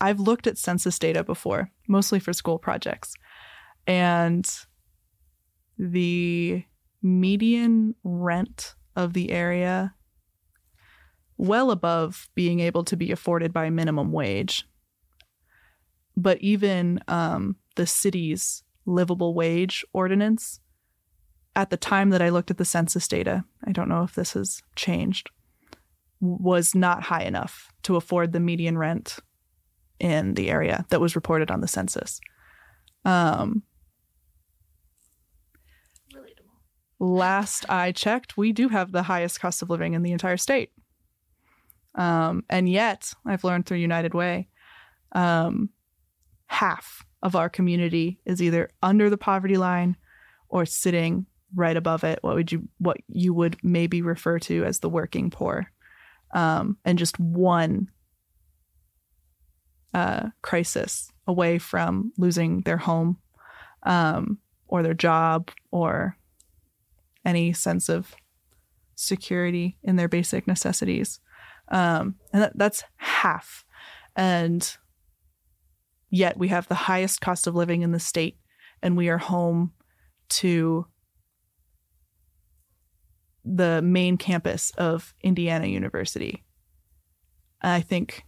I've 0.00 0.20
looked 0.20 0.46
at 0.46 0.56
census 0.56 0.96
data 1.00 1.24
before, 1.24 1.72
mostly 1.88 2.20
for 2.20 2.32
school 2.32 2.58
projects, 2.58 3.14
and 3.84 4.48
the 5.76 6.62
median 7.02 7.96
rent 8.04 8.76
of 8.94 9.12
the 9.12 9.32
area 9.32 9.92
well 11.36 11.70
above 11.70 12.28
being 12.34 12.60
able 12.60 12.84
to 12.84 12.96
be 12.96 13.10
afforded 13.10 13.52
by 13.52 13.70
minimum 13.70 14.12
wage. 14.12 14.66
But 16.16 16.40
even 16.40 17.00
um, 17.08 17.56
the 17.74 17.86
city's 17.86 18.62
livable 18.86 19.34
wage 19.34 19.84
ordinance, 19.92 20.60
at 21.56 21.70
the 21.70 21.76
time 21.76 22.10
that 22.10 22.22
I 22.22 22.28
looked 22.28 22.50
at 22.50 22.58
the 22.58 22.64
census 22.64 23.06
data, 23.08 23.44
I 23.64 23.72
don't 23.72 23.88
know 23.88 24.02
if 24.02 24.14
this 24.14 24.32
has 24.32 24.62
changed, 24.76 25.30
was 26.20 26.74
not 26.74 27.04
high 27.04 27.22
enough 27.22 27.72
to 27.84 27.96
afford 27.96 28.32
the 28.32 28.40
median 28.40 28.78
rent 28.78 29.18
in 30.00 30.34
the 30.34 30.50
area 30.50 30.84
that 30.90 31.00
was 31.00 31.14
reported 31.14 31.50
on 31.50 31.60
the 31.60 31.68
census. 31.68 32.20
Um, 33.04 33.62
last 36.98 37.68
I 37.68 37.92
checked, 37.92 38.36
we 38.36 38.52
do 38.52 38.68
have 38.68 38.92
the 38.92 39.04
highest 39.04 39.40
cost 39.40 39.62
of 39.62 39.70
living 39.70 39.94
in 39.94 40.02
the 40.02 40.12
entire 40.12 40.36
state. 40.36 40.70
Um, 41.94 42.44
and 42.48 42.68
yet, 42.68 43.12
I've 43.24 43.44
learned 43.44 43.66
through 43.66 43.78
United 43.78 44.14
Way, 44.14 44.48
um, 45.12 45.70
half 46.46 47.04
of 47.22 47.36
our 47.36 47.48
community 47.48 48.20
is 48.24 48.42
either 48.42 48.70
under 48.82 49.08
the 49.08 49.16
poverty 49.16 49.56
line 49.56 49.96
or 50.48 50.66
sitting 50.66 51.26
right 51.54 51.76
above 51.76 52.04
it. 52.04 52.18
What 52.22 52.34
would 52.34 52.52
you 52.52 52.68
what 52.78 52.98
you 53.08 53.32
would 53.32 53.56
maybe 53.62 54.02
refer 54.02 54.38
to 54.40 54.64
as 54.64 54.80
the 54.80 54.88
working 54.88 55.30
poor, 55.30 55.70
um, 56.34 56.76
and 56.84 56.98
just 56.98 57.18
one 57.18 57.88
uh, 59.94 60.30
crisis 60.42 61.10
away 61.26 61.58
from 61.58 62.12
losing 62.18 62.62
their 62.62 62.76
home 62.76 63.18
um, 63.84 64.38
or 64.66 64.82
their 64.82 64.94
job 64.94 65.50
or 65.70 66.16
any 67.24 67.52
sense 67.52 67.88
of 67.88 68.14
security 68.96 69.78
in 69.82 69.96
their 69.96 70.08
basic 70.08 70.46
necessities. 70.46 71.20
Um, 71.68 72.16
and 72.32 72.42
that, 72.42 72.52
that's 72.56 72.84
half. 72.96 73.64
And 74.16 74.76
yet 76.10 76.36
we 76.36 76.48
have 76.48 76.68
the 76.68 76.74
highest 76.74 77.20
cost 77.20 77.46
of 77.46 77.54
living 77.54 77.82
in 77.82 77.92
the 77.92 78.00
state, 78.00 78.38
and 78.82 78.96
we 78.96 79.08
are 79.08 79.18
home 79.18 79.72
to 80.28 80.86
the 83.44 83.82
main 83.82 84.16
campus 84.16 84.70
of 84.78 85.14
Indiana 85.22 85.66
University. 85.66 86.44
I 87.60 87.80
think 87.80 88.24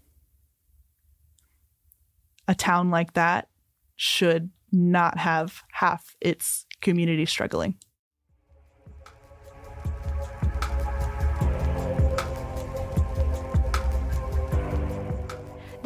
a 2.49 2.55
town 2.55 2.91
like 2.91 3.15
that 3.15 3.49
should 3.97 4.51
not 4.73 5.19
have 5.19 5.63
half 5.73 6.17
its 6.21 6.67
community 6.81 7.27
struggling. 7.27 7.77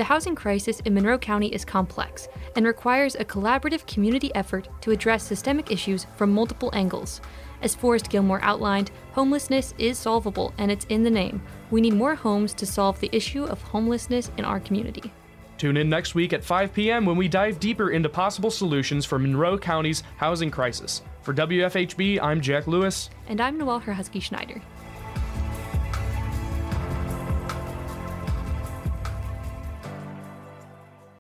The 0.01 0.05
housing 0.05 0.35
crisis 0.35 0.81
in 0.87 0.95
Monroe 0.95 1.19
County 1.19 1.49
is 1.49 1.63
complex 1.63 2.27
and 2.57 2.65
requires 2.65 3.17
a 3.17 3.25
collaborative 3.27 3.87
community 3.87 4.35
effort 4.35 4.67
to 4.81 4.93
address 4.93 5.23
systemic 5.23 5.71
issues 5.71 6.07
from 6.17 6.33
multiple 6.33 6.71
angles. 6.73 7.21
As 7.61 7.75
Forrest 7.75 8.09
Gilmore 8.09 8.43
outlined, 8.43 8.91
homelessness 9.13 9.75
is 9.77 9.99
solvable 9.99 10.55
and 10.57 10.71
it's 10.71 10.87
in 10.87 11.03
the 11.03 11.11
name. 11.11 11.43
We 11.71 11.83
need 11.83 11.93
more 11.93 12.15
homes 12.15 12.55
to 12.55 12.65
solve 12.65 12.99
the 12.99 13.11
issue 13.13 13.45
of 13.45 13.61
homelessness 13.61 14.31
in 14.39 14.47
our 14.47 14.59
community. 14.59 15.13
Tune 15.59 15.77
in 15.77 15.91
next 15.91 16.15
week 16.15 16.33
at 16.33 16.43
5 16.43 16.73
p.m. 16.73 17.05
when 17.05 17.19
we 17.19 17.29
dive 17.29 17.61
deeper 17.61 17.91
into 17.91 18.09
possible 18.09 18.51
solutions 18.51 19.05
for 19.05 19.19
Monroe 19.19 19.59
County's 19.59 20.03
housing 20.17 20.51
crisis. 20.51 21.03
For 21.21 21.35
WFHB, 21.35 22.21
I'm 22.23 22.41
Jack 22.41 22.67
Lewis. 22.67 23.11
And 23.29 23.39
I'm 23.39 23.59
Noelle 23.59 23.81
Herhusky 23.81 24.21
Schneider. 24.21 24.63